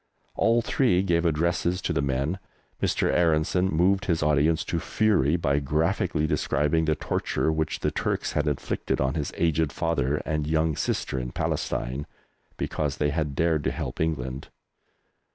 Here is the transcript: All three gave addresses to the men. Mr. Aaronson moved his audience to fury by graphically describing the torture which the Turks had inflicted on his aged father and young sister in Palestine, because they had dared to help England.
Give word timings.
All 0.33 0.63
three 0.63 1.03
gave 1.03 1.27
addresses 1.27 1.79
to 1.83 1.93
the 1.93 2.01
men. 2.01 2.39
Mr. 2.81 3.13
Aaronson 3.13 3.67
moved 3.69 4.05
his 4.05 4.23
audience 4.23 4.63
to 4.65 4.79
fury 4.79 5.35
by 5.35 5.59
graphically 5.59 6.25
describing 6.25 6.85
the 6.85 6.95
torture 6.95 7.51
which 7.51 7.81
the 7.81 7.91
Turks 7.91 8.31
had 8.31 8.47
inflicted 8.47 8.99
on 8.99 9.13
his 9.13 9.31
aged 9.37 9.71
father 9.71 10.15
and 10.25 10.47
young 10.47 10.75
sister 10.75 11.19
in 11.19 11.31
Palestine, 11.31 12.07
because 12.57 12.97
they 12.97 13.11
had 13.11 13.35
dared 13.35 13.63
to 13.65 13.71
help 13.71 14.01
England. 14.01 14.47